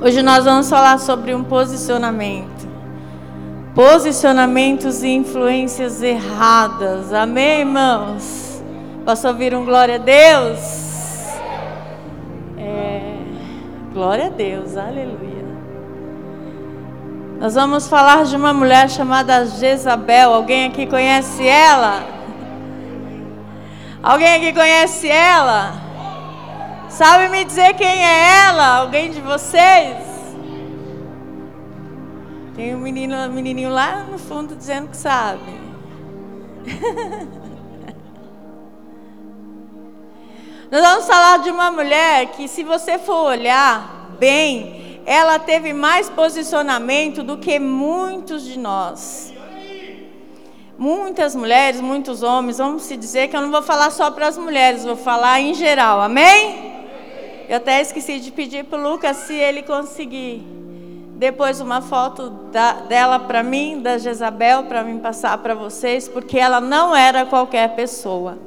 [0.00, 2.68] Hoje nós vamos falar sobre um posicionamento.
[3.74, 7.12] Posicionamentos e influências erradas.
[7.12, 8.62] Amém, irmãos?
[9.04, 10.60] Posso ouvir um glória a Deus?
[12.58, 13.16] É,
[13.92, 15.44] glória a Deus, aleluia.
[17.40, 20.32] Nós vamos falar de uma mulher chamada Jezabel.
[20.32, 22.04] Alguém aqui conhece ela?
[24.02, 25.83] Alguém aqui conhece ela?
[26.94, 28.76] Sabe me dizer quem é ela?
[28.76, 29.96] Alguém de vocês?
[32.54, 35.42] Tem um menino, um menininho lá no fundo dizendo que sabe.
[40.70, 46.08] Nós vamos falar de uma mulher que, se você for olhar bem, ela teve mais
[46.08, 49.34] posicionamento do que muitos de nós.
[50.78, 54.38] Muitas mulheres, muitos homens, vamos se dizer que eu não vou falar só para as
[54.38, 56.73] mulheres, vou falar em geral, amém?
[57.48, 60.42] Eu até esqueci de pedir para o Lucas se ele conseguir
[61.16, 66.38] depois uma foto da, dela para mim, da Jezabel, para mim passar para vocês, porque
[66.38, 68.38] ela não era qualquer pessoa.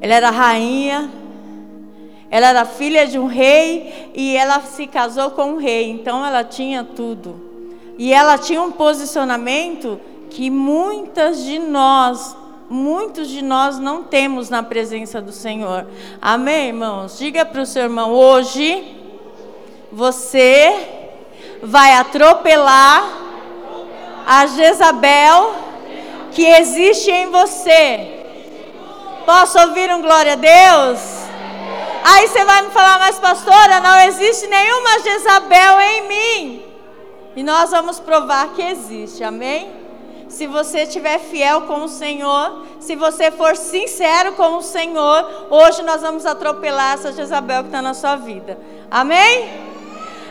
[0.00, 1.10] Ela era rainha,
[2.30, 6.42] ela era filha de um rei e ela se casou com um rei, então ela
[6.42, 7.52] tinha tudo.
[7.98, 12.34] E ela tinha um posicionamento que muitas de nós
[12.72, 15.86] muitos de nós não temos na presença do Senhor.
[16.20, 17.18] Amém, irmãos?
[17.18, 18.96] Diga para o seu irmão: hoje
[19.92, 20.88] você
[21.62, 23.04] vai atropelar
[24.26, 25.54] a Jezabel
[26.32, 28.24] que existe em você.
[29.26, 31.00] Posso ouvir um glória a Deus?
[32.04, 36.62] Aí você vai me falar, mas pastora, não existe nenhuma Jezabel em mim.
[37.36, 39.81] E nós vamos provar que existe, amém?
[40.32, 45.82] Se você estiver fiel com o Senhor, se você for sincero com o Senhor, hoje
[45.82, 48.58] nós vamos atropelar essa Jezabel que está na sua vida.
[48.90, 49.50] Amém?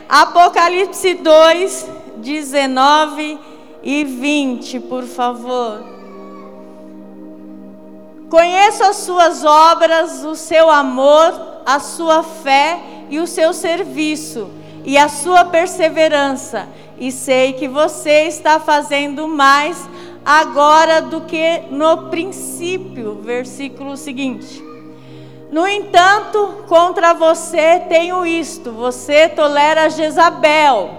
[0.10, 3.40] Apocalipse 2, 19
[3.84, 5.84] e 20, por favor.
[8.28, 14.50] Conheço as suas obras, o seu amor, a sua fé e o seu serviço,
[14.84, 16.68] e a sua perseverança,
[17.02, 19.90] e sei que você está fazendo mais
[20.24, 23.20] agora do que no princípio.
[23.24, 24.64] Versículo seguinte.
[25.52, 30.92] No entanto, contra você tenho isto: você tolera Jezabel,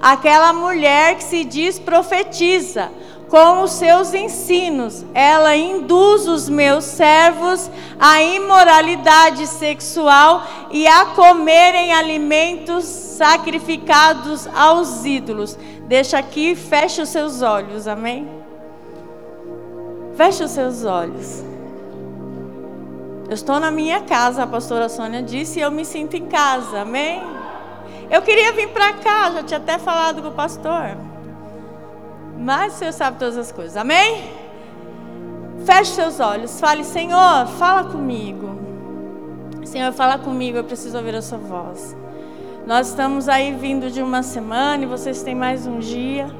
[0.00, 2.90] aquela mulher que se diz profetiza.
[3.28, 11.92] Com os seus ensinos, ela induz os meus servos à imoralidade sexual e a comerem
[11.92, 15.58] alimentos sacrificados aos ídolos.
[15.82, 18.26] Deixa aqui, feche os seus olhos, amém?
[20.16, 21.44] Feche os seus olhos.
[23.28, 26.80] Eu estou na minha casa, a pastora Sônia disse, e eu me sinto em casa,
[26.80, 27.22] amém?
[28.10, 31.07] Eu queria vir para cá, já tinha até falado com o pastor.
[32.38, 34.30] Mas o Senhor sabe todas as coisas, amém?
[35.66, 38.56] Feche seus olhos, fale, Senhor, fala comigo.
[39.64, 41.96] Senhor, fala comigo, eu preciso ouvir a sua voz.
[42.66, 46.30] Nós estamos aí vindo de uma semana e vocês têm mais um dia.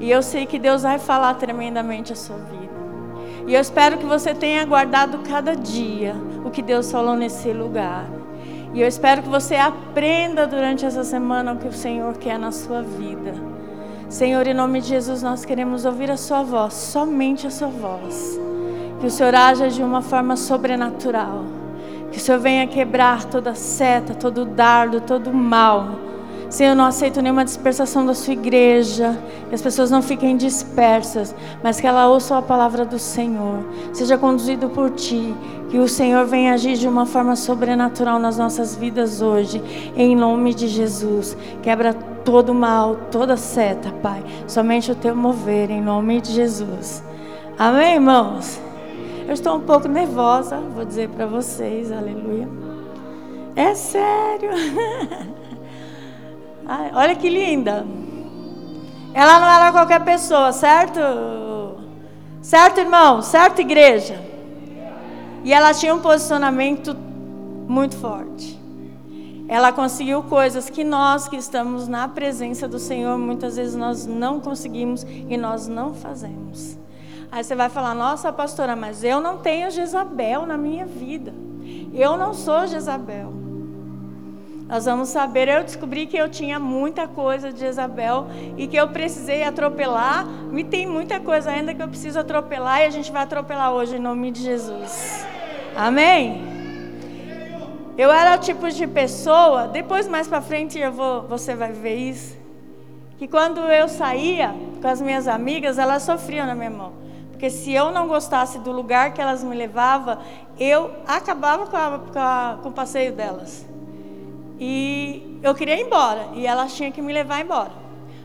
[0.00, 2.66] E eu sei que Deus vai falar tremendamente a sua vida.
[3.46, 6.14] E eu espero que você tenha guardado cada dia
[6.44, 8.06] o que Deus falou nesse lugar.
[8.74, 12.50] E eu espero que você aprenda durante essa semana o que o Senhor quer na
[12.50, 13.55] sua vida.
[14.08, 18.38] Senhor, em nome de Jesus, nós queremos ouvir a Sua voz, somente a Sua voz.
[19.00, 21.44] Que o Senhor haja de uma forma sobrenatural
[22.16, 26.06] que o Senhor venha quebrar toda seta, todo dardo, todo mal.
[26.48, 29.18] Senhor, não aceito nenhuma dispersação da sua igreja.
[29.50, 33.66] Que as pessoas não fiquem dispersas, mas que ela ouça a palavra do Senhor.
[33.92, 35.34] Seja conduzido por ti.
[35.68, 39.62] Que o Senhor venha agir de uma forma sobrenatural nas nossas vidas hoje.
[39.94, 41.36] Em nome de Jesus.
[41.62, 41.92] Quebra
[42.26, 44.22] todo mal, toda seta, Pai.
[44.48, 47.02] Somente o teu mover, em nome de Jesus.
[47.56, 48.60] Amém, irmãos?
[49.28, 52.48] Eu estou um pouco nervosa, vou dizer para vocês, aleluia.
[53.54, 54.50] É sério.
[56.66, 57.86] Ai, olha que linda.
[59.14, 60.98] Ela não era qualquer pessoa, certo?
[62.42, 63.22] Certo, irmão?
[63.22, 64.20] Certo, igreja?
[65.44, 66.94] E ela tinha um posicionamento
[67.68, 68.55] muito forte.
[69.48, 74.40] Ela conseguiu coisas que nós que estamos na presença do Senhor, muitas vezes nós não
[74.40, 76.76] conseguimos e nós não fazemos.
[77.30, 81.32] Aí você vai falar: Nossa, pastora, mas eu não tenho Jezabel na minha vida.
[81.94, 83.32] Eu não sou Jezabel.
[84.68, 85.48] Nós vamos saber.
[85.48, 88.26] Eu descobri que eu tinha muita coisa de Jezabel
[88.56, 90.26] e que eu precisei atropelar.
[90.52, 93.96] E tem muita coisa ainda que eu preciso atropelar e a gente vai atropelar hoje
[93.96, 95.24] em nome de Jesus.
[95.76, 96.55] Amém?
[97.98, 101.96] Eu era o tipo de pessoa, depois mais para frente eu vou, você vai ver
[101.96, 102.36] isso,
[103.16, 106.92] que quando eu saía com as minhas amigas, elas sofriam na minha mão.
[107.30, 110.18] Porque se eu não gostasse do lugar que elas me levavam,
[110.58, 113.66] eu acabava com, a, com, a, com o passeio delas.
[114.60, 117.72] E eu queria ir embora, e elas tinham que me levar embora.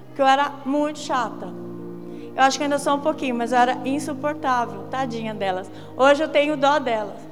[0.07, 1.47] Porque eu era muito chata.
[2.35, 5.69] Eu acho que ainda sou um pouquinho, mas eu era insuportável, tadinha delas.
[5.95, 7.30] Hoje eu tenho dó delas.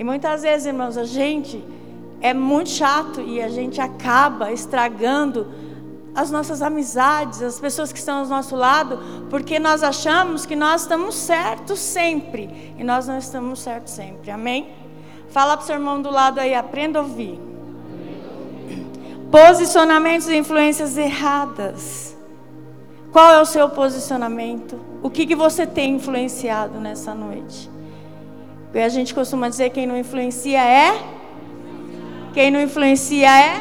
[0.00, 1.62] E muitas vezes, irmãos, a gente
[2.22, 5.46] é muito chato e a gente acaba estragando
[6.14, 8.98] as nossas amizades, as pessoas que estão ao nosso lado,
[9.28, 14.30] porque nós achamos que nós estamos certos sempre e nós não estamos certos sempre.
[14.30, 14.70] Amém?
[15.28, 17.38] Fala para o seu irmão do lado aí, aprenda a ouvir.
[19.30, 22.16] Posicionamentos e influências erradas.
[23.12, 24.80] Qual é o seu posicionamento?
[25.02, 27.69] O que, que você tem influenciado nessa noite?
[28.72, 30.92] E a gente costuma dizer quem não influencia é?
[32.32, 33.60] Quem não influencia é?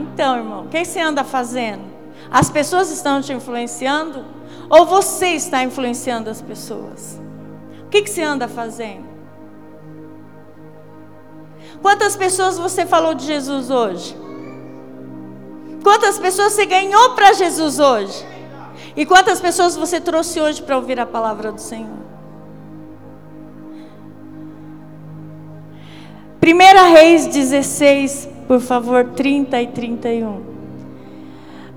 [0.00, 1.82] Então, irmão, o que você anda fazendo?
[2.30, 4.24] As pessoas estão te influenciando?
[4.70, 7.20] Ou você está influenciando as pessoas?
[7.84, 9.04] O que você anda fazendo?
[11.82, 14.16] Quantas pessoas você falou de Jesus hoje?
[15.82, 18.26] Quantas pessoas você ganhou para Jesus hoje?
[18.96, 22.11] E quantas pessoas você trouxe hoje para ouvir a palavra do Senhor?
[26.44, 30.40] 1 Reis 16, por favor, 30 e 31.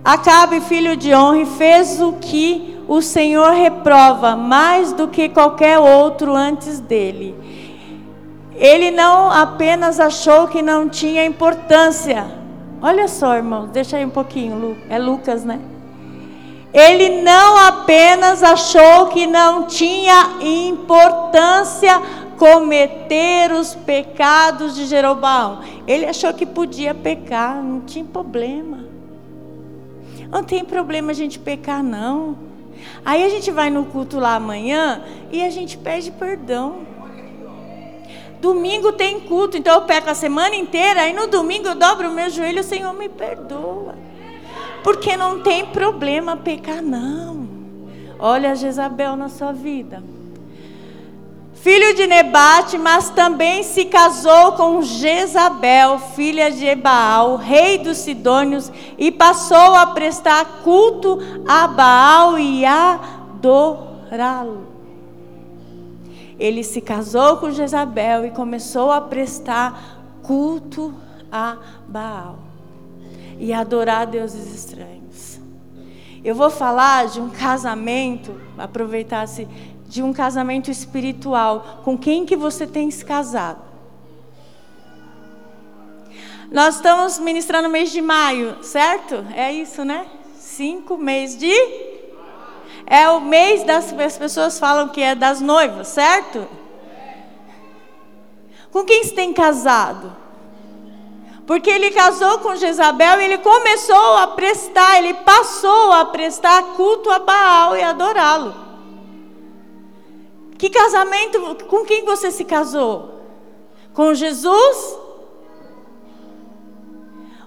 [0.03, 6.35] Acabe, filho de honra, fez o que o Senhor reprova mais do que qualquer outro
[6.35, 7.35] antes dele.
[8.55, 12.25] Ele não apenas achou que não tinha importância.
[12.81, 15.59] Olha só, irmãos, deixa aí um pouquinho, é Lucas, né?
[16.73, 22.01] Ele não apenas achou que não tinha importância
[22.37, 25.61] cometer os pecados de Jeroboão.
[25.87, 28.85] Ele achou que podia pecar, não tinha problema.
[30.29, 32.37] Não tem problema a gente pecar, não.
[33.05, 36.79] Aí a gente vai no culto lá amanhã e a gente pede perdão.
[38.41, 42.13] Domingo tem culto, então eu peco a semana inteira, aí no domingo eu dobro o
[42.13, 43.95] meu joelho, o Senhor me perdoa.
[44.83, 47.47] Porque não tem problema pecar, não.
[48.19, 50.14] Olha Jezabel na sua vida
[51.65, 58.71] filho de Nebate, mas também se casou com Jezabel, filha de Ebaal, rei dos Sidônios,
[58.99, 61.17] e passou a prestar culto
[61.47, 64.67] a Baal e adorá-lo.
[66.37, 70.93] Ele se casou com Jezabel e começou a prestar culto
[71.31, 71.57] a
[71.87, 72.37] Baal
[73.39, 75.39] e adorar deuses estranhos.
[76.23, 79.47] Eu vou falar de um casamento, aproveitar-se
[79.95, 83.61] de um casamento espiritual, com quem que você tem se casado?
[86.51, 89.25] Nós estamos ministrando o mês de maio, certo?
[89.33, 90.05] É isso, né?
[90.37, 91.53] Cinco meses de.
[92.85, 96.45] É o mês das as pessoas falam que é das noivas, certo?
[98.69, 100.13] Com quem se tem casado?
[101.47, 107.09] Porque ele casou com Jezabel e ele começou a prestar, ele passou a prestar culto
[107.09, 108.64] a Baal e adorá-lo.
[110.57, 113.21] Que casamento, com quem você se casou?
[113.93, 114.97] Com Jesus?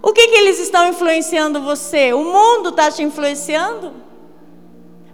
[0.02, 2.12] O que, que eles estão influenciando você?
[2.12, 3.92] O mundo está te influenciando?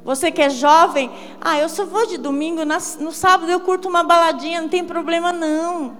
[0.04, 4.02] Você que é jovem, ah, eu só vou de domingo, no sábado eu curto uma
[4.02, 5.96] baladinha, não tem problema não.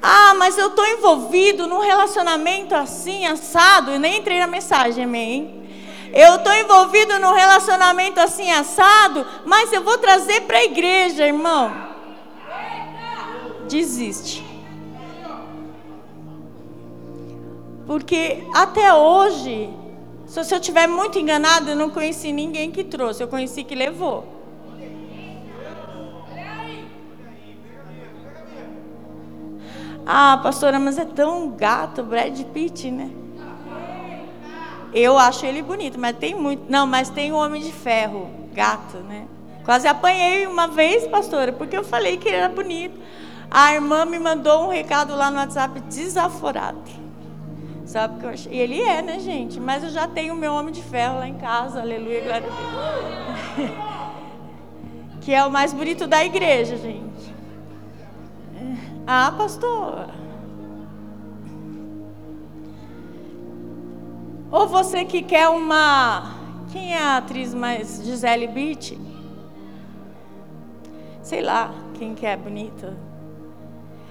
[0.00, 5.61] Ah, mas eu estou envolvido num relacionamento assim, assado, e nem entrei na mensagem, amém?
[6.12, 11.72] Eu estou envolvido num relacionamento assim assado, mas eu vou trazer para a igreja, irmão.
[13.66, 14.44] Desiste.
[17.86, 19.70] Porque até hoje,
[20.26, 24.42] se eu estiver muito enganado, eu não conheci ninguém que trouxe, eu conheci que levou.
[30.04, 33.21] Ah, pastora, mas é tão gato, Brad Pitt, né?
[34.92, 36.70] Eu acho ele bonito, mas tem muito.
[36.70, 39.26] Não, mas tem o Homem de Ferro, gato, né?
[39.64, 43.00] Quase apanhei uma vez, pastora, porque eu falei que ele era bonito.
[43.50, 46.80] A irmã me mandou um recado lá no WhatsApp desaforado.
[47.84, 48.52] Sabe que eu achei?
[48.52, 49.60] E ele é, né, gente?
[49.60, 53.56] Mas eu já tenho o meu Homem de Ferro lá em casa, aleluia, glória a
[53.60, 53.70] Deus.
[55.20, 57.34] que é o mais bonito da igreja, gente.
[59.06, 60.21] Ah, pastor.
[64.52, 66.36] Ou você que quer uma.
[66.70, 68.02] Quem é a atriz mais.
[68.04, 68.96] Gisele Beach?
[71.22, 72.94] sei lá, quem que é bonita.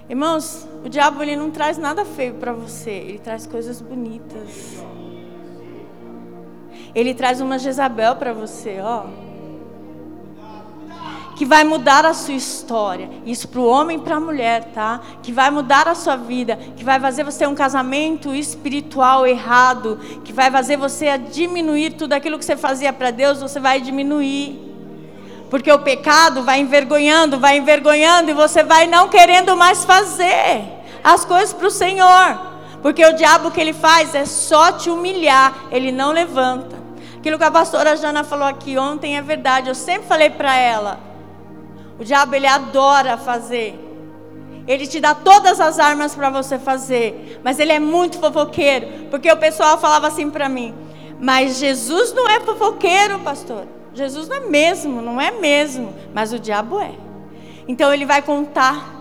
[0.10, 4.84] Irmãos, o diabo ele não traz nada feio para você, ele traz coisas bonitas.
[6.96, 9.06] Ele traz uma Jezabel para você, ó.
[11.42, 13.10] Que vai mudar a sua história.
[13.26, 15.02] Isso para o homem e para a mulher, tá?
[15.24, 16.56] Que vai mudar a sua vida.
[16.78, 20.00] Que vai fazer você ter um casamento espiritual errado.
[20.24, 24.56] Que vai fazer você diminuir tudo aquilo que você fazia para Deus, você vai diminuir.
[25.50, 30.64] Porque o pecado vai envergonhando, vai envergonhando e você vai não querendo mais fazer
[31.04, 32.40] as coisas para o Senhor.
[32.84, 36.80] Porque o diabo que ele faz é só te humilhar, ele não levanta.
[37.18, 39.70] Aquilo que a pastora Jana falou aqui ontem é verdade.
[39.70, 41.11] Eu sempre falei para ela.
[42.02, 43.78] O diabo ele adora fazer.
[44.68, 49.32] Ele te dá todas as armas para você fazer, mas ele é muito fofoqueiro, porque
[49.32, 50.74] o pessoal falava assim para mim:
[51.20, 53.68] "Mas Jesus não é fofoqueiro, pastor.
[53.94, 56.94] Jesus não é mesmo, não é mesmo, mas o diabo é".
[57.68, 59.00] Então ele vai contar.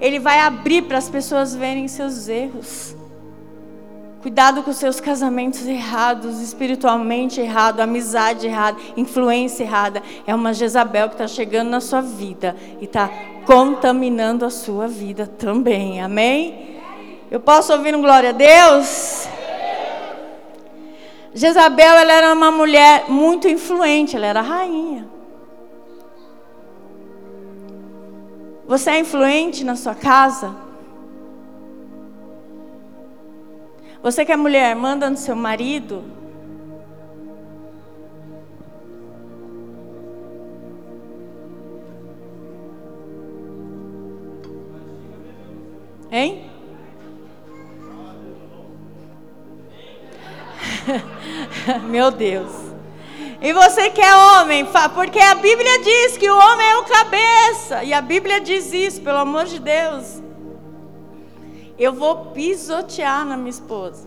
[0.00, 2.94] Ele vai abrir para as pessoas verem seus erros.
[4.22, 10.02] Cuidado com seus casamentos errados, espiritualmente errado, amizade errada, influência errada.
[10.26, 13.08] É uma Jezabel que está chegando na sua vida e está
[13.46, 16.02] contaminando a sua vida também.
[16.02, 16.78] Amém?
[17.30, 19.26] Eu posso ouvir um glória a Deus?
[21.32, 25.08] Jezabel ela era uma mulher muito influente, ela era rainha.
[28.66, 30.69] Você é influente na sua casa?
[34.02, 36.02] Você que é mulher, manda no seu marido.
[46.10, 46.50] Hein?
[51.88, 52.50] Meu Deus.
[53.42, 57.84] E você que é homem, porque a Bíblia diz que o homem é o cabeça.
[57.84, 60.29] E a Bíblia diz isso, pelo amor de Deus
[61.80, 64.06] eu vou pisotear na minha esposa.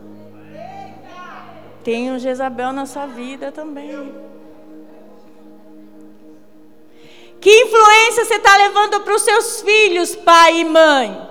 [1.84, 4.14] Tem um Jezabel na sua vida também.
[7.42, 11.30] Que influência você está levando para os seus filhos, pai e mãe?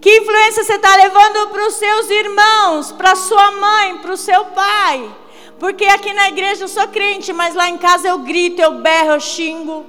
[0.00, 4.44] Que influência você está levando para os seus irmãos, para sua mãe, para o seu
[4.46, 5.14] pai?
[5.58, 9.12] Porque aqui na igreja eu sou crente, mas lá em casa eu grito, eu berro,
[9.12, 9.84] eu xingo,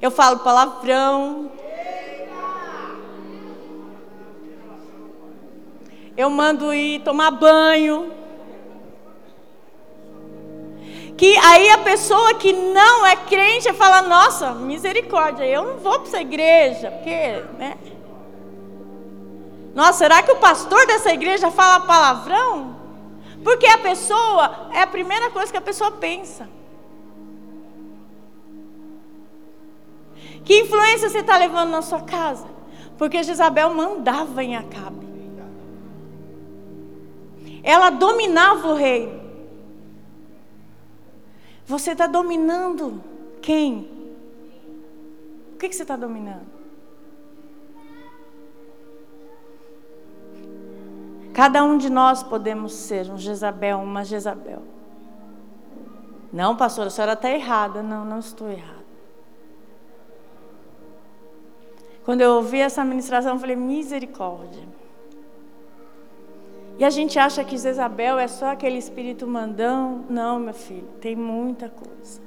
[0.00, 1.50] eu falo palavrão.
[6.18, 8.12] Eu mando ir tomar banho.
[11.16, 16.08] Que aí a pessoa que não é crente fala: Nossa, misericórdia, eu não vou para
[16.08, 17.78] essa igreja, porque, né?
[19.76, 22.76] Nossa, será que o pastor dessa igreja fala palavrão?
[23.44, 26.48] Porque a pessoa, é a primeira coisa que a pessoa pensa.
[30.44, 32.48] Que influência você está levando na sua casa?
[32.96, 35.07] Porque Jezabel mandava em Acabe.
[37.62, 39.20] Ela dominava o reino.
[41.66, 43.02] Você está dominando
[43.42, 43.90] quem?
[45.54, 46.46] O que, que você está dominando?
[51.34, 54.62] Cada um de nós podemos ser um Jezabel, uma Jezabel.
[56.32, 57.82] Não, pastor, a senhora está errada.
[57.82, 58.78] Não, não estou errada.
[62.04, 64.62] Quando eu ouvi essa ministração, eu falei: misericórdia.
[66.78, 70.04] E a gente acha que Jezabel é só aquele espírito mandão.
[70.08, 72.20] Não, meu filho, tem muita coisa.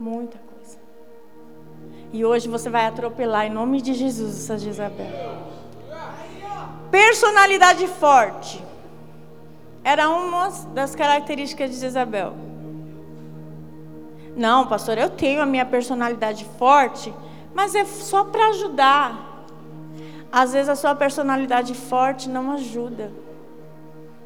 [0.00, 0.78] Muita coisa.
[2.12, 5.06] E hoje você vai atropelar em nome de Jesus essa Jezabel.
[6.90, 8.60] Personalidade forte.
[9.84, 12.34] Era uma das características de Jezabel.
[14.36, 17.14] Não, pastor, eu tenho a minha personalidade forte,
[17.54, 19.44] mas é só para ajudar.
[20.32, 23.12] Às vezes a sua personalidade forte não ajuda.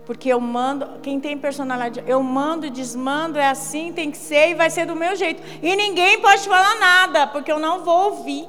[0.06, 4.54] Porque eu mando, quem tem personalidade, eu mando desmando, é assim, tem que ser e
[4.54, 5.42] vai ser do meu jeito.
[5.62, 8.48] E ninguém pode falar nada, porque eu não vou ouvir.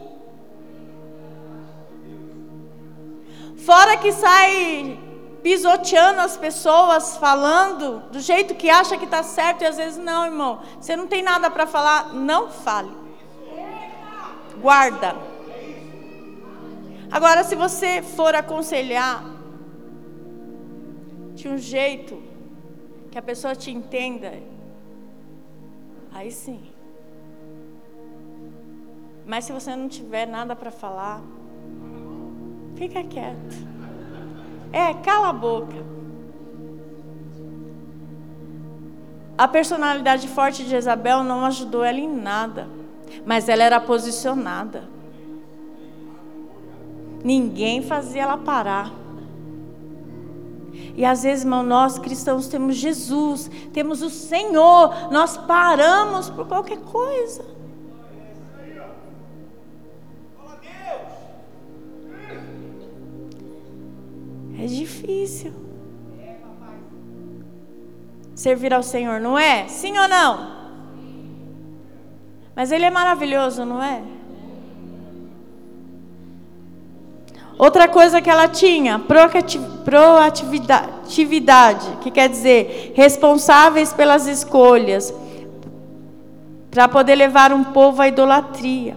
[3.58, 4.98] Fora que sai
[5.43, 10.25] pisoteando as pessoas, falando do jeito que acha que está certo, e às vezes não,
[10.25, 10.60] irmão.
[10.79, 12.91] Você não tem nada para falar, não fale.
[14.60, 15.15] Guarda.
[17.12, 19.24] Agora, se você for aconselhar,
[21.35, 22.21] de um jeito
[23.09, 24.33] que a pessoa te entenda,
[26.13, 26.61] aí sim.
[29.25, 31.21] Mas se você não tiver nada para falar,
[32.75, 33.55] fica quieto.
[34.73, 35.75] É, cala a boca.
[39.38, 42.67] A personalidade forte de Jezabel não ajudou ela em nada,
[43.25, 44.83] mas ela era posicionada.
[47.23, 49.00] Ninguém fazia ela parar.
[50.95, 56.79] E às vezes, irmão, nós cristãos temos Jesus, temos o Senhor, nós paramos por qualquer
[56.79, 57.45] coisa.
[64.60, 65.51] É difícil.
[68.36, 69.67] Servir ao Senhor, não é?
[69.67, 70.62] Sim ou não?
[72.55, 74.03] Mas Ele é maravilhoso, não é?
[77.57, 79.00] Outra coisa que ela tinha,
[79.91, 85.13] proatividade, que quer dizer responsáveis pelas escolhas,
[86.69, 88.95] para poder levar um povo à idolatria.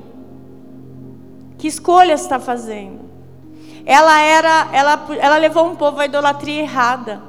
[1.59, 3.01] Que escolhas está fazendo?
[3.85, 7.21] Ela era, ela, ela levou um povo à idolatria errada.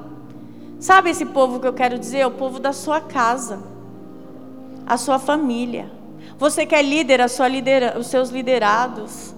[0.79, 2.23] Sabe esse povo que eu quero dizer?
[2.27, 3.63] O povo da sua casa,
[4.85, 5.91] a sua família.
[6.37, 9.34] Você que é líder, a sua lidera, os seus liderados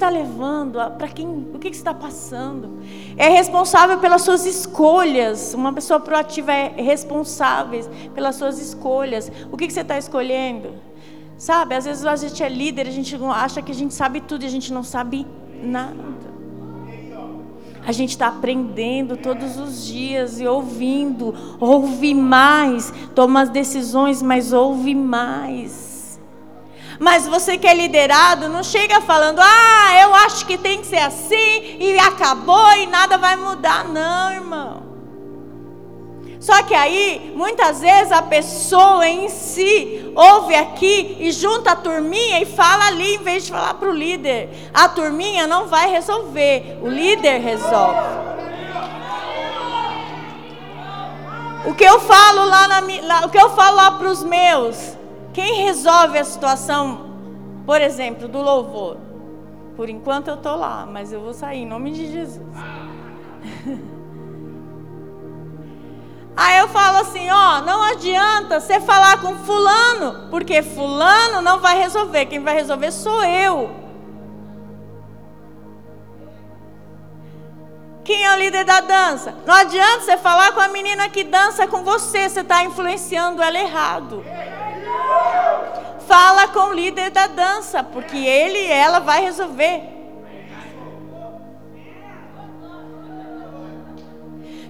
[0.00, 0.78] está levando?
[0.96, 1.28] Para quem?
[1.54, 2.80] O que está passando?
[3.18, 5.52] É responsável pelas suas escolhas.
[5.52, 9.30] Uma pessoa proativa é responsável pelas suas escolhas.
[9.52, 10.72] O que você está escolhendo?
[11.36, 14.42] Sabe, às vezes a gente é líder, a gente acha que a gente sabe tudo
[14.42, 15.26] e a gente não sabe
[15.62, 16.10] nada.
[17.86, 24.52] A gente está aprendendo todos os dias e ouvindo, ouve mais, toma as decisões, mas
[24.52, 25.89] ouve mais.
[27.00, 30.98] Mas você que é liderado, não chega falando, ah, eu acho que tem que ser
[30.98, 33.84] assim, e acabou e nada vai mudar.
[33.84, 34.82] Não, irmão.
[36.38, 42.42] Só que aí, muitas vezes, a pessoa em si ouve aqui e junta a turminha
[42.42, 44.50] e fala ali, em vez de falar para o líder.
[44.74, 48.30] A turminha não vai resolver, o líder resolve.
[51.64, 54.99] O que eu falo lá, na, o que eu falo para os meus,
[55.32, 57.10] quem resolve a situação,
[57.64, 58.96] por exemplo, do louvor?
[59.76, 62.46] Por enquanto eu estou lá, mas eu vou sair em nome de Jesus.
[66.36, 71.78] Aí eu falo assim, ó, não adianta você falar com fulano, porque fulano não vai
[71.78, 73.78] resolver, quem vai resolver sou eu.
[78.02, 79.34] Quem é o líder da dança?
[79.46, 83.58] Não adianta você falar com a menina que dança com você, você está influenciando ela
[83.58, 84.24] errado.
[86.10, 89.80] Fala com o líder da dança, porque ele e ela vai resolver.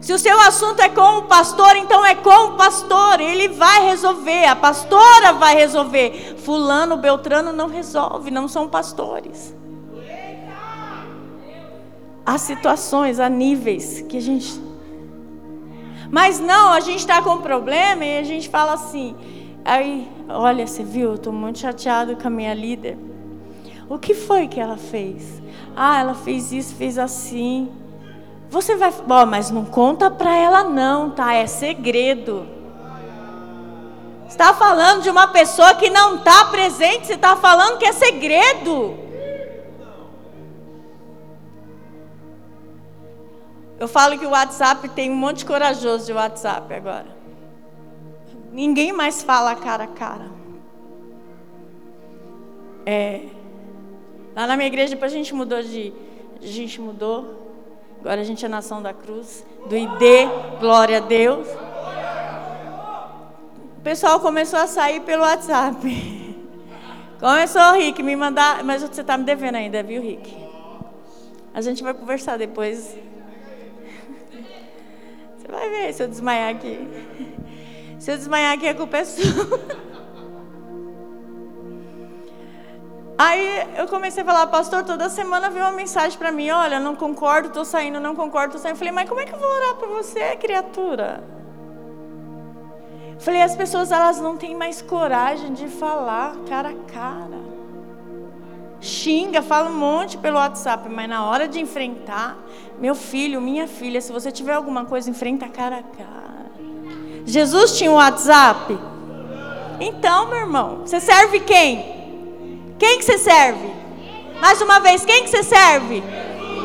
[0.02, 3.86] Se o seu assunto é com o pastor, então é com o pastor, ele vai
[3.86, 6.36] resolver, a pastora vai resolver.
[6.44, 9.56] Fulano, Beltrano não resolve, não são pastores.
[12.26, 14.60] Há situações, há níveis que a gente.
[16.10, 19.16] Mas não, a gente está com um problema e a gente fala assim:
[19.64, 22.96] Aí, olha, você viu, eu estou muito chateado com a minha líder.
[23.88, 25.42] O que foi que ela fez?
[25.76, 27.70] Ah, ela fez isso, fez assim.
[28.48, 31.34] Você vai, bom, mas não conta para ela não, tá?
[31.34, 32.46] É segredo.
[34.28, 38.96] Está falando de uma pessoa que não está presente, você está falando que é segredo.
[43.78, 47.19] Eu falo que o WhatsApp tem um monte de corajoso de WhatsApp agora.
[48.52, 50.28] Ninguém mais fala cara a cara.
[52.84, 53.26] É,
[54.34, 55.92] lá na minha igreja, depois a gente mudou de.
[56.42, 57.38] A gente mudou.
[58.00, 61.46] Agora a gente é nação da cruz, do ID, glória a Deus.
[63.76, 65.78] O pessoal começou a sair pelo WhatsApp.
[67.20, 70.34] Começou Rick me mandar, mas você está me devendo ainda, viu, Rick?
[71.52, 72.96] A gente vai conversar depois.
[75.36, 76.88] Você vai ver se eu desmaiar aqui.
[78.00, 79.60] Se eu desmaiar aqui, a culpa é sua.
[83.18, 86.96] Aí eu comecei a falar, pastor, toda semana vem uma mensagem para mim, olha, não
[86.96, 88.76] concordo, estou saindo, não concordo, estou saindo.
[88.76, 91.22] Eu falei, mas como é que eu vou orar para você, criatura?
[93.18, 97.38] Falei, as pessoas elas não têm mais coragem de falar cara a cara.
[98.80, 102.38] Xinga, fala um monte pelo WhatsApp, mas na hora de enfrentar,
[102.78, 106.29] meu filho, minha filha, se você tiver alguma coisa, enfrenta cara a cara.
[107.24, 108.78] Jesus tinha um WhatsApp?
[109.78, 111.84] Então, meu irmão, você serve quem?
[112.78, 113.70] Quem que você serve?
[114.40, 116.02] Mais uma vez, quem que você serve?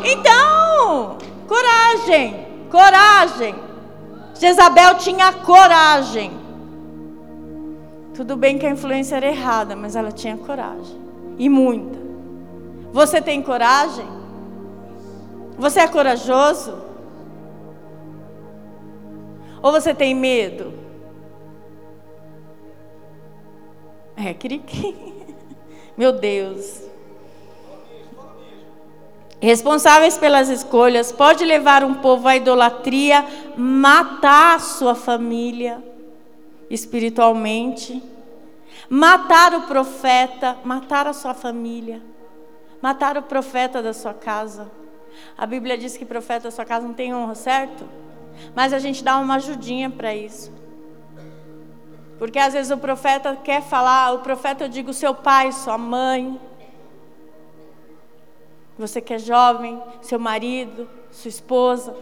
[0.04, 3.56] Então, coragem, coragem.
[4.36, 6.32] Jezabel tinha coragem.
[8.14, 10.98] Tudo bem que a influência era errada, mas ela tinha coragem.
[11.38, 12.00] E muita.
[12.94, 14.08] Você tem coragem?
[15.58, 16.85] Você é corajoso?
[19.66, 20.72] Ou você tem medo?
[24.16, 24.64] É, cri
[25.98, 26.84] Meu Deus.
[29.42, 33.26] Responsáveis pelas escolhas, pode levar um povo à idolatria,
[33.58, 35.84] matar sua família
[36.70, 38.04] espiritualmente,
[38.88, 42.04] matar o profeta, matar a sua família,
[42.80, 44.70] matar o profeta da sua casa.
[45.36, 48.06] A Bíblia diz que profeta da sua casa não tem honra, certo?
[48.56, 50.52] Mas a gente dá uma ajudinha para isso.
[52.18, 56.40] Porque às vezes o profeta quer falar, o profeta eu digo seu pai, sua mãe.
[58.78, 61.96] Você que é jovem, seu marido, sua esposa,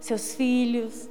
[0.00, 1.08] seus filhos.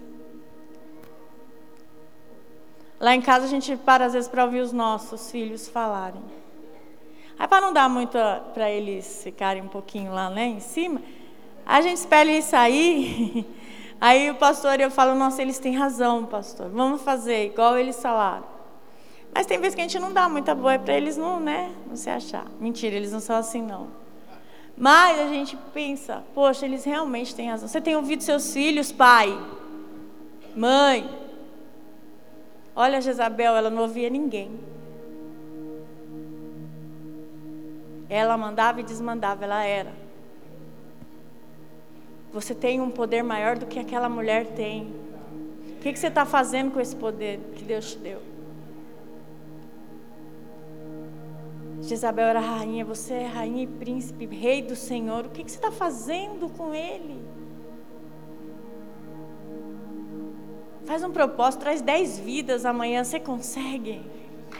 [3.00, 6.21] Lá em casa a gente para às vezes para ouvir os nossos filhos falarem.
[7.38, 8.17] Aí para não dar muito
[8.54, 11.02] para eles ficarem um pouquinho lá né, em cima,
[11.67, 13.45] a gente espera eles sair.
[13.99, 16.69] Aí o pastor eu falo, nossa, eles têm razão, pastor.
[16.69, 18.45] Vamos fazer igual eles falaram.
[19.34, 21.95] Mas tem vezes que a gente não dá muita boa para eles não, né, não
[21.95, 22.45] se achar.
[22.60, 23.88] Mentira, eles não são assim não.
[24.77, 27.67] Mas a gente pensa, poxa, eles realmente têm razão.
[27.67, 29.38] Você tem ouvido seus filhos, pai,
[30.56, 31.10] mãe.
[32.75, 34.51] Olha, Jezabel, ela não ouvia ninguém.
[38.08, 40.07] Ela mandava e desmandava, ela era.
[42.34, 44.94] Você tem um poder maior do que aquela mulher tem.
[45.72, 48.22] O que, que você está fazendo com esse poder que Deus te deu?
[51.82, 55.26] Jezabel era rainha, você é rainha e príncipe, rei do Senhor.
[55.26, 57.22] O que, que você está fazendo com ele?
[60.86, 64.02] Faz um propósito, traz dez vidas amanhã, você consegue?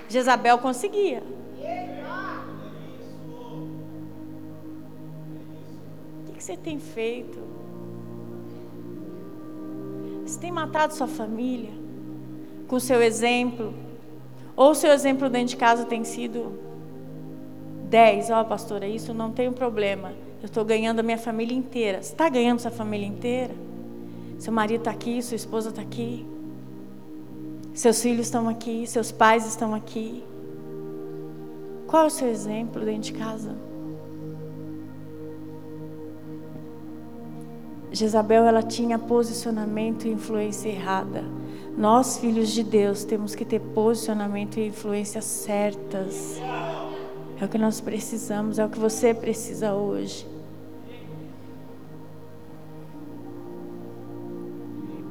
[0.08, 1.24] Jezabel conseguia.
[6.48, 7.57] você tem feito?
[10.28, 11.72] Você tem matado sua família
[12.68, 13.74] com o seu exemplo?
[14.58, 16.52] Ou o seu exemplo dentro de casa tem sido
[17.90, 18.32] 10?
[18.32, 20.10] Ó, oh, pastora, isso não tem um problema.
[20.42, 22.04] Eu estou ganhando a minha família inteira.
[22.04, 23.56] Você está ganhando sua família inteira?
[24.38, 26.26] Seu marido está aqui, sua esposa está aqui.
[27.74, 30.22] Seus filhos estão aqui, seus pais estão aqui.
[31.88, 33.67] Qual é o seu exemplo dentro de casa?
[37.92, 41.24] Jezabel ela tinha posicionamento e influência errada.
[41.78, 46.40] Nós, filhos de Deus, temos que ter posicionamento e influência certas.
[47.40, 50.28] É o que nós precisamos, é o que você precisa hoje.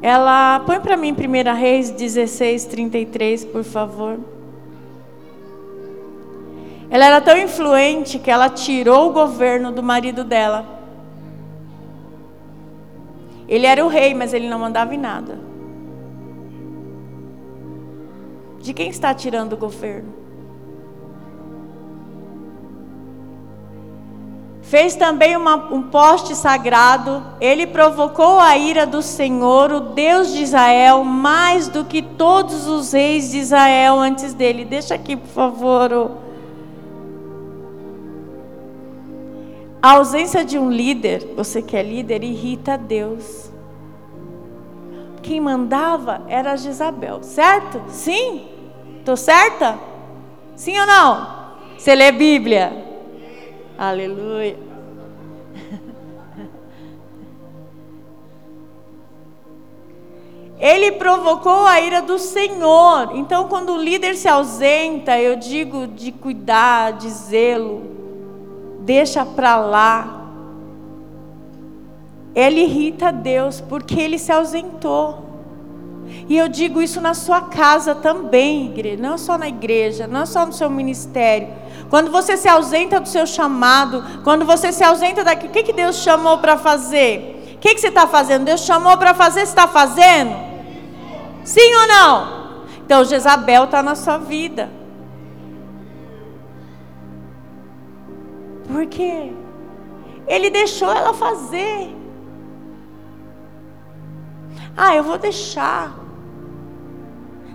[0.02, 4.18] Ela põe para mim 1 Reis 16, 33, por favor.
[6.90, 10.75] Ela era tão influente que ela tirou o governo do marido dela.
[13.48, 15.38] Ele era o rei, mas ele não mandava em nada.
[18.61, 20.12] De quem está tirando o governo?
[24.62, 27.22] Fez também uma, um poste sagrado.
[27.40, 32.92] Ele provocou a ira do Senhor, o Deus de Israel, mais do que todos os
[32.92, 34.64] reis de Israel antes dele.
[34.64, 36.25] Deixa aqui, por favor.
[39.87, 43.53] A ausência de um líder, você que é líder, irrita Deus.
[45.22, 47.81] Quem mandava era Jezabel, certo?
[47.87, 48.49] Sim?
[48.99, 49.79] Estou certa?
[50.57, 51.55] Sim ou não?
[51.79, 52.85] Você lê Bíblia?
[53.79, 54.59] Aleluia.
[60.59, 63.12] Ele provocou a ira do Senhor.
[63.14, 67.95] Então, quando o líder se ausenta, eu digo de cuidar, de zelo,
[68.87, 70.22] deixa para lá.
[72.35, 75.27] Ele irrita Deus porque ele se ausentou.
[76.29, 80.46] E eu digo isso na sua casa também, igreja, não só na igreja, não só
[80.46, 81.49] no seu ministério.
[81.90, 85.72] Quando você se ausenta do seu chamado, quando você se ausenta daqui, o que, que
[85.72, 87.55] Deus chamou para fazer?
[87.55, 88.44] O que, que você está fazendo?
[88.44, 90.37] Deus chamou para fazer, você está fazendo?
[91.42, 92.37] Sim ou não?
[92.85, 94.70] Então Jezabel está na sua vida.
[98.76, 99.32] Porque
[100.28, 101.96] ele deixou ela fazer.
[104.76, 105.98] Ah, eu vou deixar.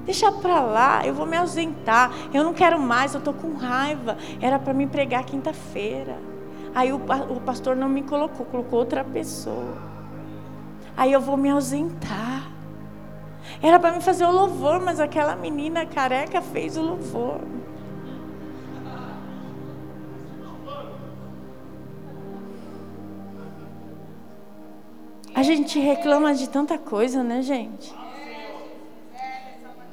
[0.03, 2.11] Deixa para lá, eu vou me ausentar.
[2.33, 4.17] Eu não quero mais, eu estou com raiva.
[4.41, 6.17] Era para me pregar quinta-feira.
[6.73, 9.77] Aí o, o pastor não me colocou, colocou outra pessoa.
[10.97, 12.49] Aí eu vou me ausentar.
[13.61, 17.41] Era para me fazer o louvor, mas aquela menina careca fez o louvor.
[25.33, 27.93] A gente reclama de tanta coisa, né, gente?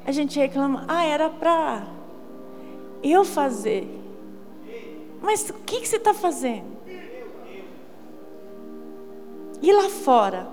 [0.05, 1.87] A gente reclama, ah, era para
[3.01, 3.87] eu fazer.
[5.21, 6.77] Mas o que, que você está fazendo?
[9.61, 10.47] E lá fora?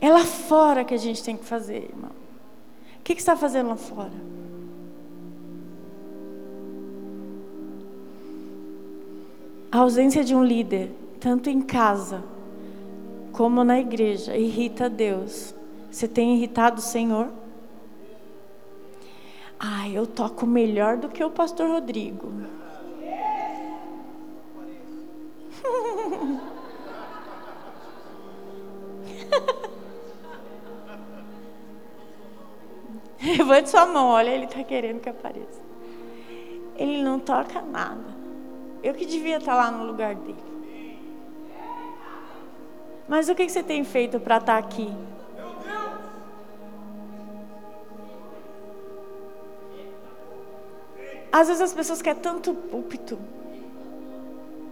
[0.00, 2.12] É lá fora que a gente tem que fazer, irmão.
[3.00, 4.28] O que, que você está fazendo lá fora?
[9.70, 12.22] A ausência de um líder, tanto em casa
[13.32, 15.54] como na igreja, irrita Deus.
[15.90, 17.28] Você tem irritado o Senhor?
[19.58, 22.30] Ah, eu toco melhor do que o pastor Rodrigo.
[33.20, 35.60] Levante sua mão, olha, ele está querendo que apareça.
[36.76, 38.16] Ele não toca nada.
[38.82, 40.47] Eu que devia estar tá lá no lugar dele.
[43.08, 44.92] Mas o que você tem feito para estar tá aqui?
[51.32, 53.18] Às vezes as pessoas querem tanto púlpito.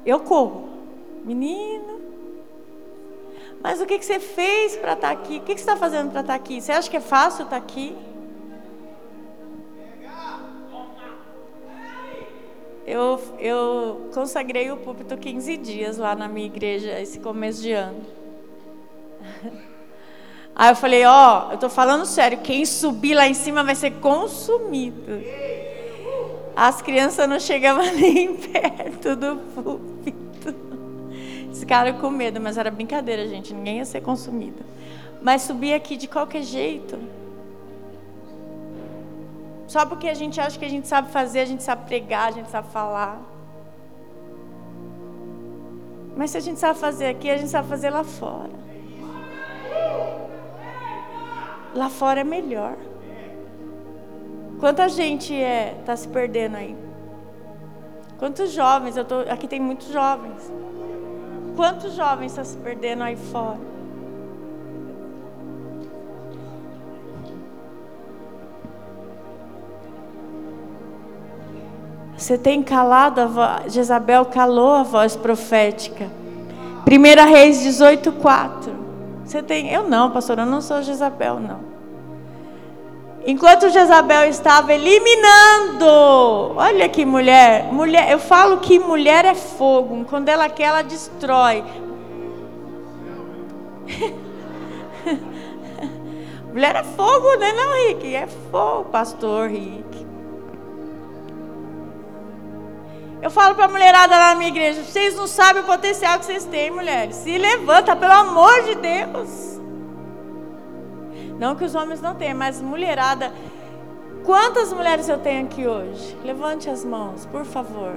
[0.04, 0.68] Eu corro.
[1.24, 2.00] Menino.
[3.62, 5.38] Mas o que você fez para estar tá aqui?
[5.38, 6.60] O que você está fazendo para estar aqui?
[6.60, 7.96] Você acha que é fácil estar aqui?
[12.86, 18.25] Eu, eu consagrei o púlpito 15 dias lá na minha igreja esse começo de ano.
[20.54, 23.74] Aí eu falei, ó, oh, eu tô falando sério, quem subir lá em cima vai
[23.74, 25.20] ser consumido.
[26.56, 30.54] As crianças não chegavam nem perto do púlpito.
[31.54, 34.64] Ficaram com medo, mas era brincadeira, gente, ninguém ia ser consumido.
[35.20, 36.98] Mas subir aqui de qualquer jeito.
[39.66, 42.30] Só porque a gente acha que a gente sabe fazer, a gente sabe pregar, a
[42.30, 43.20] gente sabe falar.
[46.16, 48.50] Mas se a gente sabe fazer aqui, a gente sabe fazer lá fora.
[51.76, 52.74] Lá fora é melhor.
[54.58, 56.74] Quanta gente é tá se perdendo aí?
[58.18, 58.96] Quantos jovens?
[58.96, 60.50] Eu tô, aqui tem muitos jovens.
[61.54, 63.58] Quantos jovens estão tá se perdendo aí fora?
[72.16, 76.10] Você tem calado a voz, Jezabel calou a voz profética.
[76.86, 78.85] 1 Reis 18, 4.
[79.26, 81.58] Você tem, eu não, pastor, eu não sou Jezabel, não.
[83.26, 85.84] Enquanto Jezabel estava eliminando,
[86.54, 91.64] olha que mulher, mulher, eu falo que mulher é fogo, quando ela quer, ela destrói.
[96.52, 98.14] mulher é fogo, né, não, Rick?
[98.14, 99.95] É fogo, pastor Rick.
[103.22, 106.26] Eu falo para a mulherada lá na minha igreja: vocês não sabem o potencial que
[106.26, 107.16] vocês têm, mulheres.
[107.16, 109.60] Se levanta, pelo amor de Deus.
[111.38, 113.32] Não que os homens não tenham, mas mulherada.
[114.24, 116.16] Quantas mulheres eu tenho aqui hoje?
[116.24, 117.94] Levante as mãos, por favor.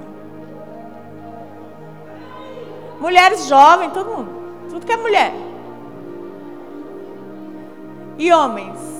[3.00, 4.30] Mulheres jovens, todo mundo.
[4.68, 5.32] Tudo que é mulher.
[8.18, 8.99] E homens.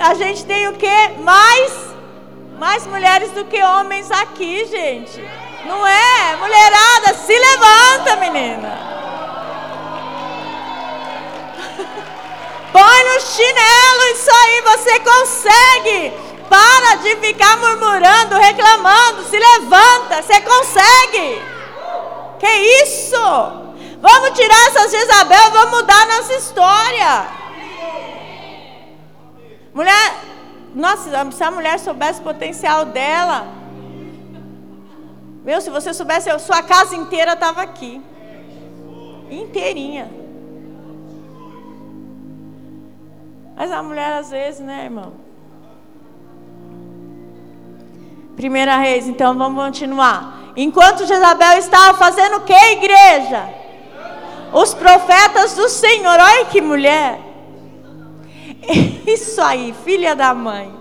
[0.00, 1.10] A gente tem o quê?
[1.18, 1.72] Mais,
[2.58, 5.20] mais mulheres do que homens aqui, gente.
[5.64, 6.36] Não é?
[6.36, 8.78] Mulherada, se levanta, menina.
[12.72, 16.12] Põe no chinelo, isso aí, você consegue.
[16.48, 21.42] Para de ficar murmurando, reclamando, se levanta, você consegue.
[22.38, 22.48] Que
[22.82, 23.16] isso?
[24.00, 27.43] Vamos tirar essas Jezabel, vamos mudar nossa história.
[29.74, 30.14] Mulher,
[30.74, 33.46] nossa, se a mulher soubesse o potencial dela,
[35.44, 38.00] meu, se você soubesse, a sua casa inteira estava aqui.
[39.30, 40.10] Inteirinha.
[43.54, 45.12] Mas a mulher, às vezes, né, irmão?
[48.36, 50.52] Primeira Reis, então vamos continuar.
[50.56, 53.48] Enquanto Jezabel estava fazendo o que, igreja?
[54.52, 56.18] Os profetas do Senhor.
[56.18, 57.23] Olha que mulher.
[59.06, 60.72] Isso aí, filha da mãe.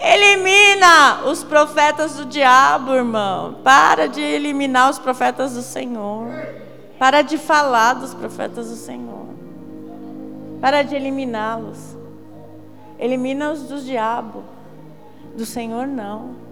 [0.00, 3.56] Elimina os profetas do diabo, irmão.
[3.64, 6.28] Para de eliminar os profetas do Senhor.
[6.98, 9.26] Para de falar dos profetas do Senhor.
[10.60, 11.96] Para de eliminá-los.
[12.98, 14.44] Elimina-os do diabo.
[15.36, 16.43] Do Senhor, não.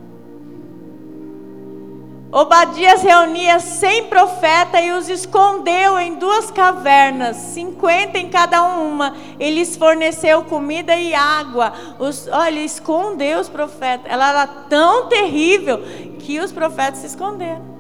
[2.35, 9.15] Obadias reunia cem profetas e os escondeu em duas cavernas, cinquenta em cada uma.
[9.39, 11.75] Ele lhes forneceu comida e água.
[11.99, 14.11] Os, olha, escondeu os profetas.
[14.11, 15.83] Ela era tão terrível
[16.21, 17.71] que os profetas se esconderam.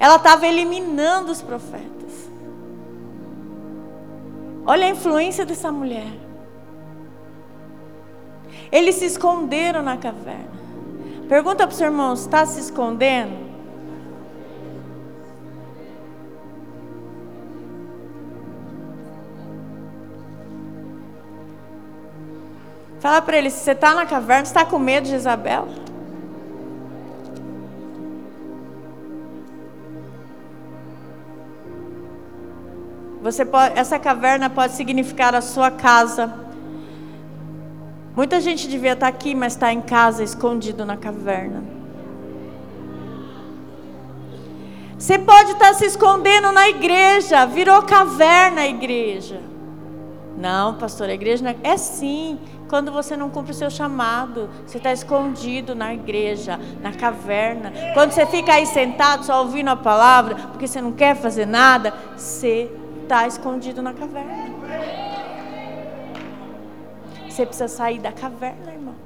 [0.00, 2.28] Ela estava eliminando os profetas.
[4.66, 6.10] Olha a influência dessa mulher.
[8.72, 10.57] Eles se esconderam na caverna.
[11.28, 13.48] Pergunta para o seu irmão: está se escondendo?
[22.98, 25.68] Fala para ele: se você está na caverna, está com medo de Isabel?
[33.50, 36.47] Pode, essa caverna pode significar a sua casa
[38.18, 41.62] Muita gente devia estar aqui, mas está em casa, escondido na caverna.
[44.98, 49.40] Você pode estar se escondendo na igreja, virou caverna a igreja.
[50.36, 51.56] Não, pastor, a igreja não é...
[51.62, 52.40] é sim.
[52.68, 57.72] Quando você não cumpre o seu chamado, você está escondido na igreja, na caverna.
[57.94, 61.94] Quando você fica aí sentado só ouvindo a palavra, porque você não quer fazer nada,
[62.16, 62.68] você
[63.04, 64.47] está escondido na caverna.
[67.38, 68.96] Você precisa sair da caverna, irmão.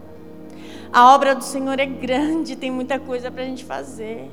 [0.90, 4.27] A obra do Senhor é grande, tem muita coisa para a gente fazer.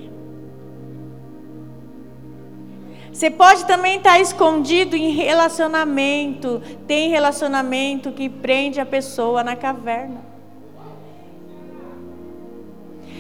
[3.12, 6.62] Você pode também estar escondido em relacionamento.
[6.88, 10.22] Tem relacionamento que prende a pessoa na caverna.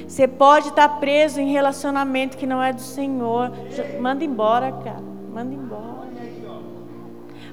[0.07, 3.51] Você pode estar preso em relacionamento que não é do Senhor.
[3.99, 5.03] Manda embora, cara.
[5.33, 5.98] Manda embora.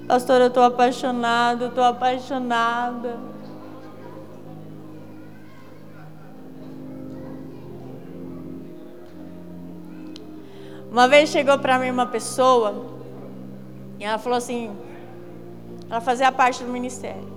[0.07, 3.17] Pastor, eu estou apaixonado, estou apaixonada.
[10.89, 12.87] Uma vez chegou para mim uma pessoa
[13.99, 14.71] e ela falou assim,
[15.91, 17.37] ela fazia parte do ministério.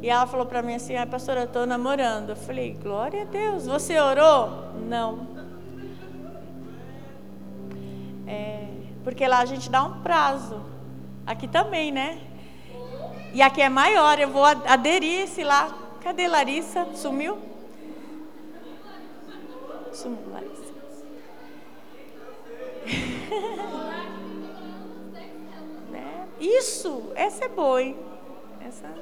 [0.00, 2.30] E ela falou para mim assim, ah, pastora, eu estou namorando.
[2.30, 4.72] Eu falei, glória a Deus, você orou?
[4.88, 5.26] Não.
[8.26, 8.57] É,
[9.08, 10.60] porque lá a gente dá um prazo.
[11.26, 12.20] Aqui também, né?
[13.32, 15.74] E aqui é maior, eu vou aderir esse lá.
[16.02, 16.86] Cadê Larissa?
[16.94, 17.38] Sumiu?
[19.94, 20.74] Sumiu, Larissa.
[25.90, 26.28] né?
[26.38, 27.96] Isso, essa é boa, hein?
[28.60, 28.94] Essa...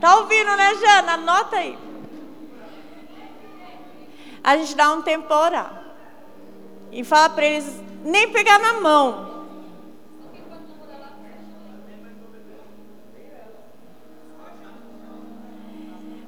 [0.00, 1.14] Tá ouvindo, né, Jana?
[1.14, 1.76] Anota aí.
[4.44, 5.77] A gente dá um tempo para orar.
[6.90, 9.28] E fala para eles nem pegar na mão.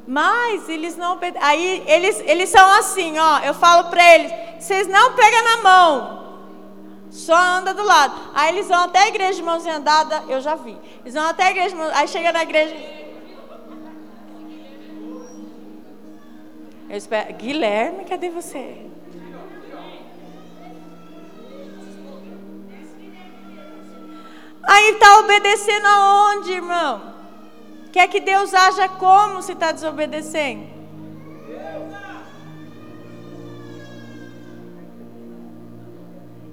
[0.07, 5.15] Mas eles não aí eles eles são assim, ó, eu falo para eles, vocês não
[5.15, 6.21] pegam na mão.
[7.11, 8.15] Só anda do lado.
[8.35, 10.77] Aí eles vão até a igreja de mãozinha dada, eu já vi.
[11.03, 12.75] Eles vão até a igreja, aí chega na igreja
[16.91, 18.90] Eu espero, Guilherme, cadê você?
[24.63, 27.03] Aí está obedecendo aonde, irmão?
[27.93, 30.69] Quer que Deus haja como se está desobedecendo?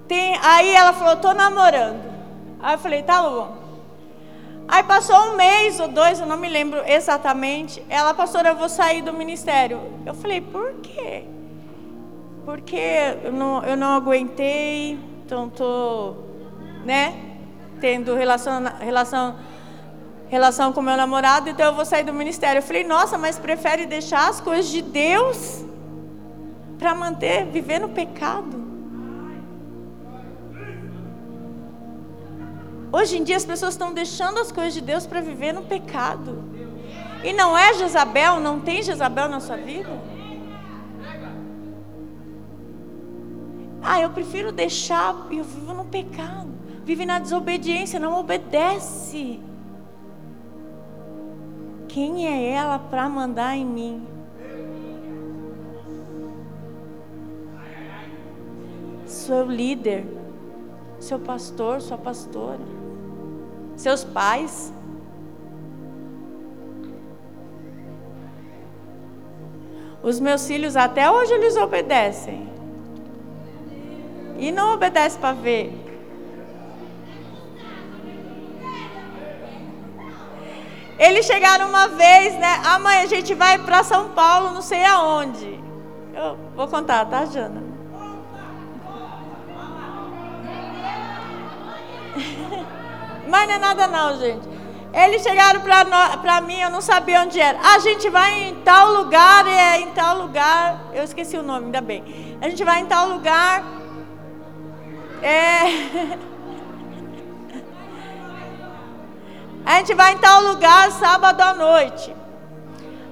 [0.07, 2.01] Tem, aí ela falou, estou namorando.
[2.61, 3.57] Aí eu falei, tá bom.
[4.67, 7.83] Aí passou um mês ou dois, eu não me lembro exatamente.
[7.89, 9.81] Ela, pastora, eu vou sair do ministério.
[10.05, 11.25] Eu falei, por quê?
[12.45, 12.81] Porque
[13.23, 16.25] eu não, eu não aguentei, então estou,
[16.85, 17.26] né?
[17.79, 19.35] Tendo relação, relação,
[20.27, 22.59] relação com meu namorado, então eu vou sair do ministério.
[22.59, 25.63] Eu falei, nossa, mas prefere deixar as coisas de Deus
[26.77, 28.65] para manter, viver no pecado?
[32.91, 36.43] Hoje em dia as pessoas estão deixando as coisas de Deus para viver no pecado.
[37.23, 39.89] E não é Jezabel, não tem Jezabel na sua vida?
[43.81, 46.47] Ah, eu prefiro deixar e eu vivo no pecado
[46.87, 49.41] vive na desobediência, não obedece.
[51.89, 54.07] Quem é ela para mandar em mim?
[59.05, 60.05] Seu líder,
[60.97, 62.63] seu pastor, sua pastora,
[63.75, 64.71] seus pais.
[70.01, 72.47] Os meus filhos até hoje eles obedecem.
[74.39, 75.87] E não obedecem para ver.
[80.97, 82.59] Eles chegaram uma vez, né?
[82.65, 85.63] Amanhã a gente vai para São Paulo, não sei aonde.
[86.13, 87.63] Eu vou contar, tá, Jana?
[93.29, 94.47] Mas não é nada não, gente.
[94.93, 97.59] Eles chegaram para mim, eu não sabia onde era.
[97.59, 100.81] A gente vai em tal lugar, é em tal lugar.
[100.93, 102.37] Eu esqueci o nome, ainda bem.
[102.41, 103.63] A gente vai em tal lugar.
[105.21, 106.17] É.
[109.67, 112.15] A gente vai em tal lugar sábado à noite.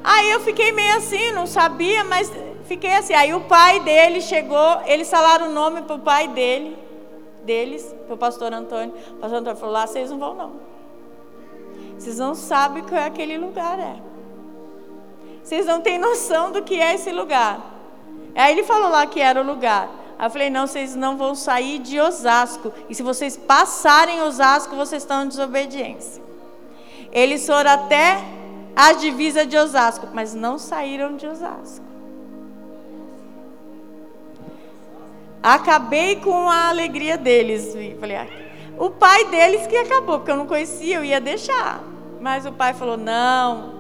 [0.02, 2.32] Aí eu fiquei meio assim, não sabia, mas
[2.64, 3.14] fiquei assim.
[3.14, 6.78] Aí o pai dele chegou, eles falaram o nome para o pai dele,
[7.44, 8.96] deles, para o pastor Antônio.
[9.12, 10.54] O pastor Antônio falou: lá vocês não vão, não.
[12.00, 13.98] Vocês não sabem o que aquele lugar é.
[15.44, 17.60] Vocês não têm noção do que é esse lugar.
[18.34, 19.90] Aí ele falou lá que era o lugar.
[20.18, 22.72] Aí eu falei: não, vocês não vão sair de Osasco.
[22.88, 26.24] E se vocês passarem Osasco, vocês estão em desobediência.
[27.16, 28.18] Eles foram até
[28.76, 31.86] a divisa de Osasco, mas não saíram de Osasco.
[35.42, 37.74] Acabei com a alegria deles.
[38.02, 38.28] Falei, ah,
[38.78, 41.82] o pai deles que acabou, porque eu não conhecia, eu ia deixar.
[42.20, 43.74] Mas o pai falou: não.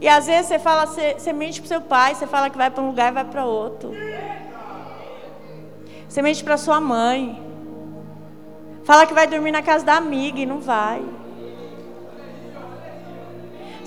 [0.00, 2.70] E às vezes você fala, você, você mente para seu pai, você fala que vai
[2.70, 3.90] para um lugar e vai para outro.
[6.08, 7.42] Você mente para sua mãe.
[8.84, 11.02] Fala que vai dormir na casa da amiga e não vai.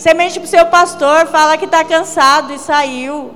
[0.01, 3.35] Você mente para o seu pastor, fala que está cansado e saiu.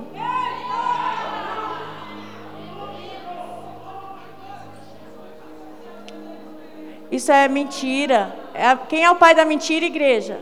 [7.08, 8.36] Isso é mentira.
[8.52, 10.40] É, quem é o pai da mentira, igreja?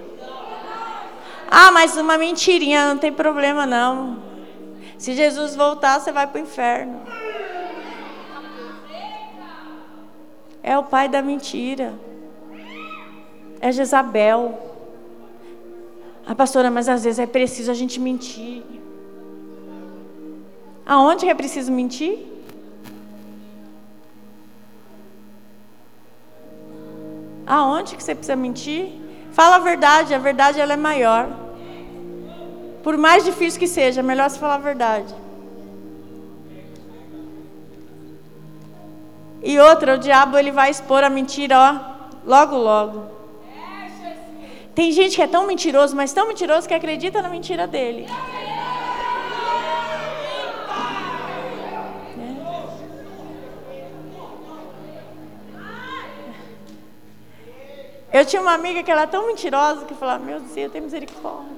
[1.51, 4.23] Ah, mas uma mentirinha não tem problema não.
[4.97, 7.03] Se Jesus voltar, você vai para o inferno.
[10.63, 11.93] É o pai da mentira.
[13.61, 14.74] É Jezabel.
[16.27, 18.63] Ah, pastora, mas às vezes é preciso a gente mentir.
[20.87, 22.19] Aonde é preciso mentir?
[27.47, 28.93] Aonde que você precisa mentir?
[29.33, 31.29] Fala a verdade, a verdade ela é maior.
[32.83, 35.15] Por mais difícil que seja, é melhor você falar a verdade.
[39.43, 41.71] E outra, o diabo ele vai expor a mentira, ó,
[42.27, 43.14] logo logo.
[44.75, 48.07] Tem gente que é tão mentiroso, mas tão mentiroso que acredita na mentira dele.
[58.13, 61.53] Eu tinha uma amiga que ela é tão mentirosa que falava, meu Deus, tem misericórdia.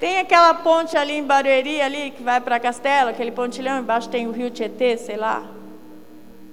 [0.00, 4.26] Tem aquela ponte ali em Barueri, ali, que vai para Castelo, aquele pontilhão, embaixo tem
[4.26, 5.44] o rio Tietê, sei lá.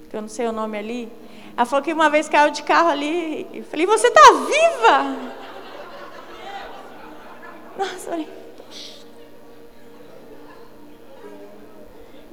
[0.08, 1.08] Que eu não sei o nome ali.
[1.56, 3.46] Ela falou que uma vez caiu de carro ali.
[3.52, 5.32] Eu falei, você está viva?
[7.78, 8.28] Nossa, falei.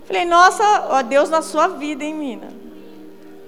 [0.06, 2.48] Falei, nossa, ó, Deus na sua vida, hein, mina?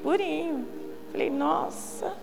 [0.03, 0.67] Purinho.
[1.11, 2.13] Falei, nossa.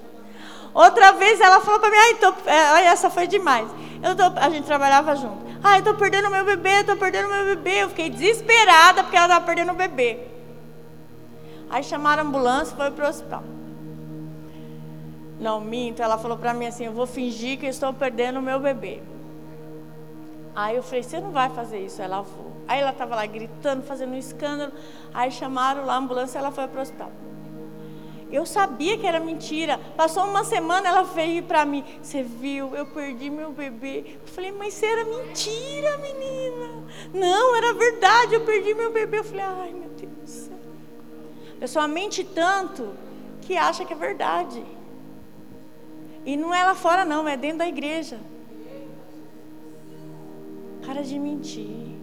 [0.72, 3.68] Outra vez ela falou para mim, ai, tô, é, essa foi demais.
[4.03, 5.49] Eu tô, a gente trabalhava junto.
[5.62, 7.82] Ai, tô perdendo meu bebê, tô perdendo meu bebê.
[7.82, 10.38] Eu fiquei desesperada porque ela estava perdendo o bebê.
[11.70, 13.42] Aí chamaram a ambulância e foi para o hospital.
[15.40, 18.58] Não minto, ela falou para mim assim: eu vou fingir que estou perdendo o meu
[18.58, 19.00] bebê.
[20.54, 22.02] Aí eu falei: você não vai fazer isso?
[22.02, 22.52] Ela vou.
[22.66, 24.72] Aí ela estava lá gritando, fazendo um escândalo.
[25.14, 27.12] Aí chamaram lá a ambulância e ela foi para o hospital.
[28.30, 29.80] Eu sabia que era mentira.
[29.96, 31.82] Passou uma semana, ela veio para mim.
[32.02, 32.74] Você viu?
[32.76, 34.18] Eu perdi meu bebê.
[34.20, 36.84] Eu falei, mas isso era mentira, menina.
[37.14, 38.34] Não, era verdade.
[38.34, 39.20] Eu perdi meu bebê.
[39.20, 39.97] Eu falei, ai, meu.
[41.59, 42.94] A pessoa mente tanto
[43.40, 44.64] que acha que é verdade.
[46.24, 48.20] E não é lá fora, não, é dentro da igreja.
[50.86, 51.96] Para de mentir.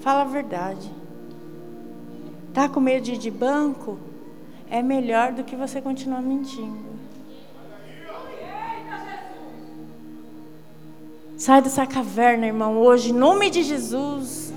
[0.00, 0.90] Fala a verdade.
[2.54, 3.98] Tá com medo de ir de banco?
[4.70, 6.92] É melhor do que você continuar mentindo.
[11.36, 14.50] Sai dessa caverna, irmão, hoje, em nome de Jesus.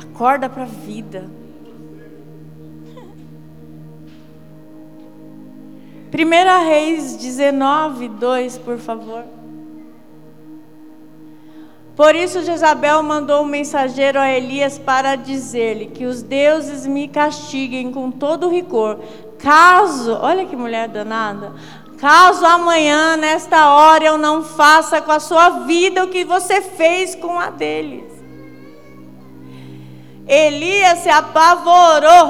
[0.00, 1.28] Acorda para a vida.
[6.16, 9.24] 1 Reis 19, 2, por favor.
[11.94, 17.90] Por isso Jezabel mandou um mensageiro a Elias para dizer-lhe que os deuses me castiguem
[17.92, 19.00] com todo rigor,
[19.38, 21.54] caso, olha que mulher danada,
[21.98, 27.14] caso amanhã, nesta hora, eu não faça com a sua vida o que você fez
[27.14, 28.04] com a deles.
[30.26, 32.28] Elias se apavorou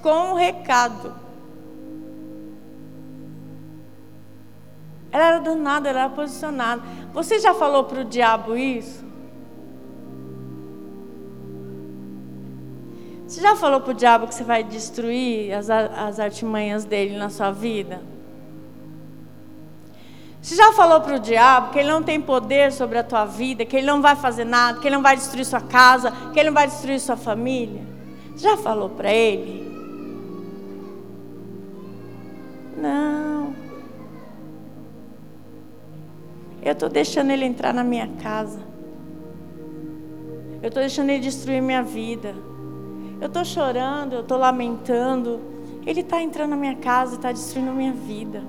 [0.00, 1.19] com o recado.
[5.12, 6.82] Ela era danada, ela era posicionada.
[7.12, 9.04] Você já falou para o diabo isso?
[13.26, 17.30] Você já falou para o diabo que você vai destruir as, as artimanhas dele na
[17.30, 18.02] sua vida?
[20.42, 23.64] Você já falou para o diabo que ele não tem poder sobre a tua vida,
[23.64, 26.48] que ele não vai fazer nada, que ele não vai destruir sua casa, que ele
[26.48, 27.82] não vai destruir sua família?
[28.34, 29.70] Você já falou para ele?
[32.76, 33.19] Não.
[36.62, 38.60] Eu estou deixando ele entrar na minha casa.
[40.62, 42.34] Eu estou deixando ele destruir minha vida.
[43.20, 45.40] Eu estou chorando, eu estou lamentando.
[45.86, 48.42] Ele está entrando na minha casa e está destruindo minha vida.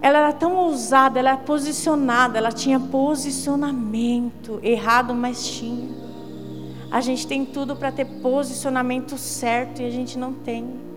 [0.00, 4.60] Ela era tão ousada, ela era posicionada, ela tinha posicionamento.
[4.62, 5.88] Errado, mas tinha.
[6.90, 10.91] A gente tem tudo para ter posicionamento certo e a gente não tem.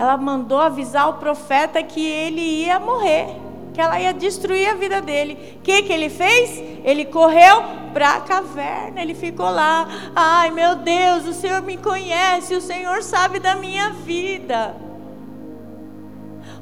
[0.00, 3.36] Ela mandou avisar o profeta que ele ia morrer,
[3.74, 5.56] que ela ia destruir a vida dele.
[5.58, 6.58] O que, que ele fez?
[6.82, 9.86] Ele correu para a caverna, ele ficou lá.
[10.16, 14.74] Ai meu Deus, o Senhor me conhece, o Senhor sabe da minha vida.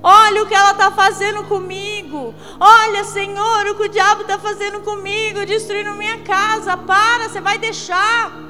[0.02, 2.34] Olha o que ela está fazendo comigo.
[2.58, 6.76] Olha, Senhor, o que o diabo está fazendo comigo, destruindo minha casa.
[6.76, 8.47] Para, você vai deixar.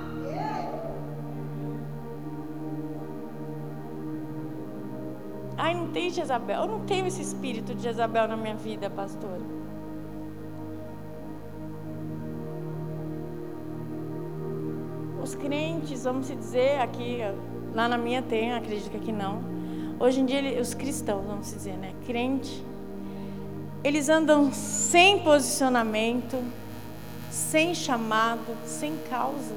[5.58, 6.62] Ai, não tem Jezabel.
[6.62, 9.38] Eu não tenho esse espírito de Jezabel na minha vida, pastor.
[15.22, 17.18] Os crentes, vamos dizer, aqui,
[17.74, 19.58] lá na minha tem, acredito que não
[20.00, 21.92] Hoje em dia, os cristãos, vamos dizer, né?
[22.06, 22.64] Crente,
[23.82, 26.40] eles andam sem posicionamento,
[27.30, 29.56] sem chamado, sem causa.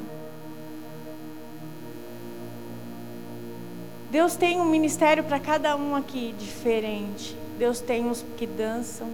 [4.12, 7.34] Deus tem um ministério para cada um aqui diferente.
[7.58, 9.08] Deus tem os que dançam.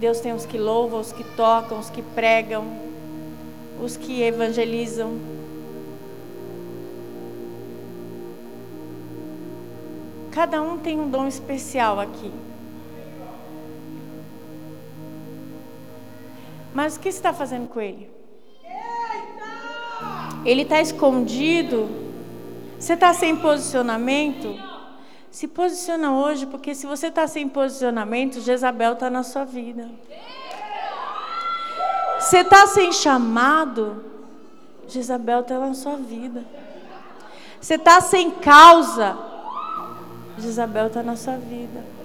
[0.00, 2.64] Deus tem os que louvam, os que tocam, os que pregam,
[3.82, 5.18] os que evangelizam.
[10.32, 12.32] Cada um tem um dom especial aqui.
[16.72, 18.08] Mas o que você está fazendo com ele?
[20.46, 22.05] Ele está escondido?
[22.78, 24.54] Você está sem posicionamento?
[25.30, 29.88] Se posiciona hoje, porque se você está sem posicionamento, Jezabel está na sua vida.
[32.18, 34.04] Você está sem chamado,
[34.88, 36.44] Jezabel está na sua vida.
[37.60, 39.16] Você está sem causa,
[40.38, 41.95] Isabel está na sua vida.